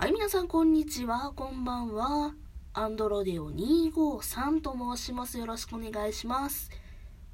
[0.00, 1.30] はい、皆さん、こんにちは。
[1.36, 2.32] こんばんは。
[2.72, 5.36] アンドロデオ253と申します。
[5.36, 6.70] よろしくお願いします。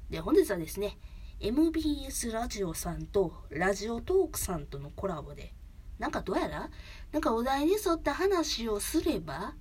[0.09, 0.97] で、本日はですね、
[1.39, 5.53] MBS ラジオさんとラジオトークさんとのコラボで、
[5.97, 6.69] なんかどうやら、
[7.13, 9.53] なんかお題に沿った話をすれば、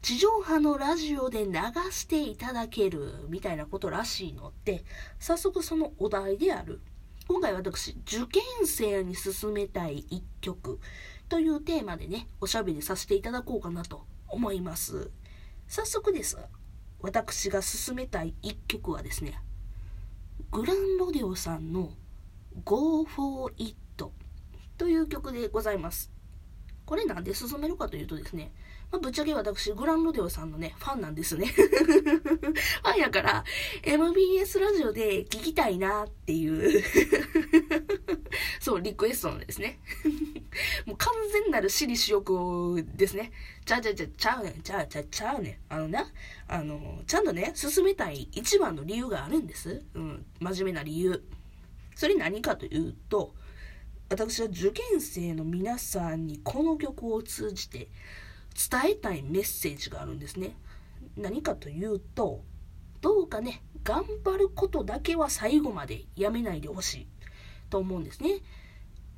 [0.00, 1.52] 地上波のラジオで流
[1.90, 4.84] していただけるみたいなことらしいので、
[5.18, 6.80] 早速そのお題である。
[7.26, 10.78] 今回私、受験生に勧めたい一曲
[11.32, 15.10] というテーマでね、おしゃべりさせていただこうかなと思います。
[15.66, 16.36] 早速です。
[17.00, 19.40] 私が勧めたい一曲はですね、
[20.50, 21.88] グランロデオさんの
[22.66, 23.74] Go for It
[24.76, 26.12] という曲でございます。
[26.84, 28.52] これなんで進めるかというとですね、
[28.90, 31.46] まあ、ぶっちゃけ私、グランロデオさんのね、ファンなんですね。
[31.56, 33.42] ファンやから、
[33.82, 36.82] MBS ラジオで聞きたいなっていう
[38.62, 39.80] そう、リクエストなんですね。
[40.86, 43.32] もう完全なる私利私欲ですね。
[43.64, 45.56] ちゃうちゃうちゃう、ちゃうねん、ちゃうちゃうちゃうねん。
[45.68, 46.12] あのな、
[46.46, 49.82] あの、ちゃんとね、進めたい一番の理由があるんです。
[49.94, 51.24] うん、真面目な理由。
[51.96, 53.34] それ何かというと、
[54.08, 57.88] 私は受験生の皆さんにこの曲を通じて
[58.70, 60.54] 伝えたいメッセージがあるんですね。
[61.16, 62.44] 何かというと、
[63.00, 67.06] どうかね、頑張ることだけは最後までやめないでほしい
[67.72, 68.40] と思うんですね。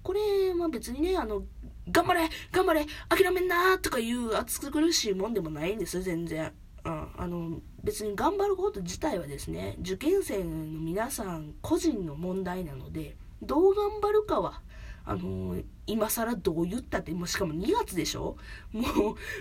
[0.04, 0.20] これ
[0.54, 1.42] は別にね、あの、
[1.90, 6.52] 頑張れ頑張れ諦めんなとかいう熱苦しいもんでもないんです、全然。
[6.84, 14.60] うん、あの別に頑張ること自体はですね受験生の皆さん個人の問題なのでどう頑張るかは
[15.06, 18.38] あのー、今更どう言ったって、もうしかも2月でしょ？
[18.72, 18.82] も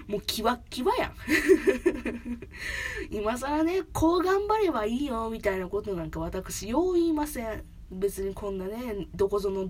[0.08, 1.16] う、もうキワッキワやん。
[3.10, 7.64] 今更ね、こう頑張ればいいよ、みたいなことなんか私、よう言いません。
[7.94, 9.70] 別にこんなね、どこぞの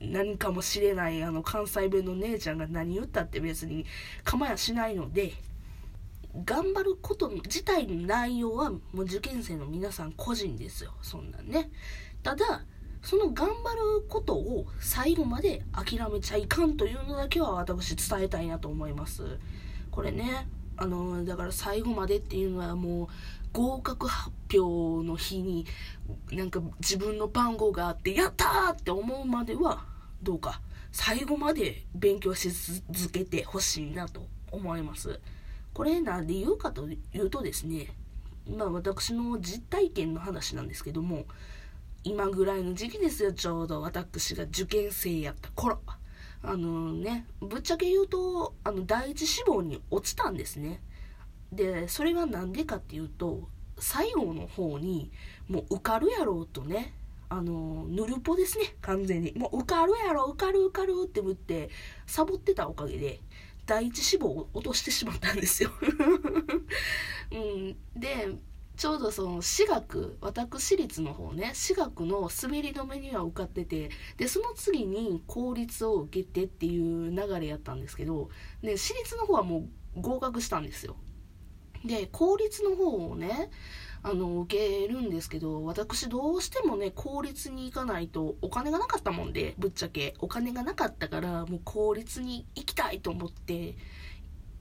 [0.00, 3.86] 何かもしれないあの関西弁の姉ちゃんが何言ったって別に
[4.24, 5.32] 構やしないので、
[6.44, 10.92] 頑張ること自体の内容はもう受験生の皆さん個人ですよ。
[11.00, 11.70] そんなんね。
[12.22, 12.64] ただ、
[13.02, 19.38] その頑張ることを最後まで諦めちゃいかんというのだけは私伝えたいなと思います。
[19.90, 23.08] これね、あの、だから最後までっていうのはもう
[23.52, 25.66] 合格発表の日に
[26.32, 29.84] なんか自分の番号があってやったーって思うまでは
[30.22, 35.20] どうか最後まで勉強し続けてほしいなと思います。
[35.72, 37.88] これなんで言うかというとですね、
[38.48, 41.24] まあ私の実体験の話なんですけども、
[42.04, 45.80] 今ぐらいの時期ですよ、ちょうど私が受験生やった頃。
[46.46, 50.82] あのね、ぶっちゃけ言うと、あの、第一志望に落ちたんですね。
[51.52, 55.10] で、それはなんでかっていうと、最後の方に、
[55.48, 56.92] もう受かるやろうとね、
[57.30, 59.32] あの、ぬるぽですね、完全に。
[59.32, 61.70] もう受かるやろ、受かる受かるって言って、
[62.06, 63.20] サボってたおかげで、
[63.66, 65.70] 第一志望を落としてしまったんですよ。
[67.32, 68.36] うん、で、
[68.76, 78.30] ちょうどその私学私立の方ね私学の滑り止めには受かっててでその次に公立を受けてっていう流れやったんですけど
[78.62, 80.96] で私立の方はもう合格したんですよ。
[81.84, 83.50] で公立の方をね
[84.02, 90.14] あの受けるんですけど私どうしてもね公立に行かないとお金がなかったもんでぶっちゃけ。
[90.18, 93.76] お金がなかったからもう公立に行きたいと思って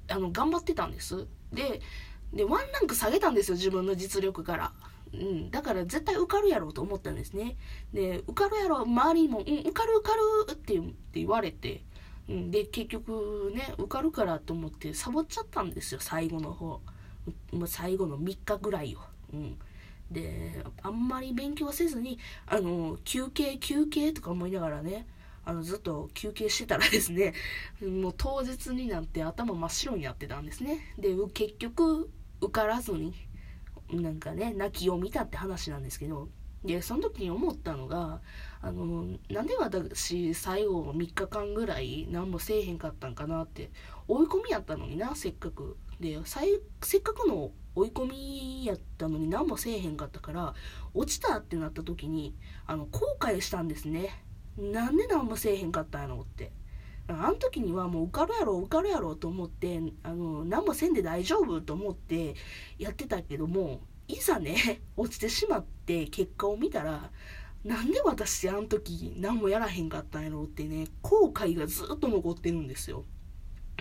[0.10, 1.28] あの頑張ってたんです。
[1.52, 1.82] で
[2.34, 4.74] で、ワンランク下げたんですよ、自分の実力から。
[5.14, 7.56] うん、だから絶対受かるやろうと思ったんですね。
[7.94, 10.82] で、受かるやろ、周りも、うん、受かる受かるって
[11.14, 11.84] 言われて、
[12.28, 16.82] うん、で、結局ね、受かるからと思ってサボっちゃったんですよ、最後の方。
[17.52, 19.00] もう最後の3日ぐらいを。
[19.34, 19.58] うん。
[20.12, 22.18] で、あんまり勉強せずに、
[22.48, 25.08] あの、休憩、休憩とか思いながらね、
[25.46, 27.34] あの、ずっと休憩してたらですね、
[27.82, 30.94] もう当日になって頭真っ白になってたんですね。
[30.98, 32.10] で、結局、
[32.44, 33.14] 受からずに
[33.92, 36.28] なんかね泣きを見たって話なんですけど
[36.66, 38.22] でその時に思ったのが
[38.62, 43.70] あのなんで私最後3日間ぐらい何もせえへんかったんかなって
[44.08, 45.78] 追い込みやったのになせっかく。
[46.00, 50.54] でせっかくの追い込みやったのに何もせえへんかったから
[50.94, 52.36] 落ちたってなった時に
[52.68, 54.24] あの後悔したんですね。
[54.58, 56.52] なんで何もせえへんかったんやろって。
[57.08, 62.36] あの時にはもう受かるやろ受かるやろと思ってあの何もせんで大丈夫と思って
[62.78, 67.12] やってたけどもいざね 落ちてしまって結果を見たら
[67.64, 73.06] なんで私あの時何もやらへんかったんやろうってね後悔がずっと残ってるんですよ。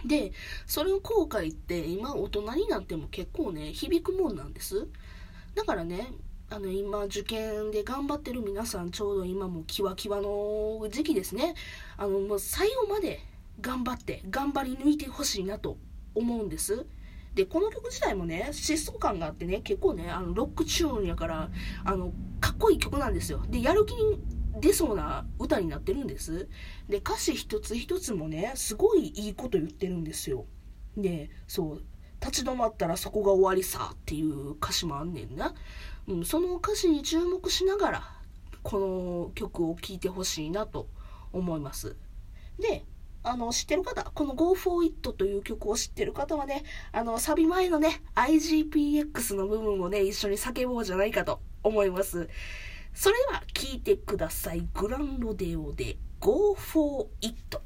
[0.04, 0.32] で
[0.66, 4.88] それの後悔って今大人になっても結構ね響くもんなんです。
[5.54, 6.12] だからね
[6.52, 11.54] あの今受験で頑張ってる皆さんちょうど今もキワキワの時期ですね。
[11.96, 13.20] あのもう最後まで
[13.62, 15.78] 頑張って頑張り抜いてほしいなと
[16.14, 16.84] 思うんです。
[17.34, 21.48] でこの曲自体もね疾走感があってね結構ねあのロックチューンやから
[21.84, 23.42] あのかっこいい曲なんですよ。
[23.48, 24.20] でやる気に
[24.60, 26.50] 出そうな歌になってるんです。
[26.86, 30.44] で歌詞一つ一つもねすごいいいこと言ってるんですよ。
[30.98, 31.82] でそう
[32.20, 35.54] 立ち止まったらそこが終わりさっていう歌詞もあんねんな、
[36.08, 38.16] うん、その歌詞に注目しながら
[38.62, 40.88] この曲を聴いてほしいなと
[41.32, 41.96] 思います
[42.58, 42.84] で
[43.24, 52.28] あの、知ってる方、この Go For It という曲を知ってる方はね、あの、サビ前のね、IGPX の部分をね、一緒に叫ぼうじゃないかと思います。
[52.94, 54.66] それでは聴いてください。
[54.74, 57.60] グランロデオで Go For It。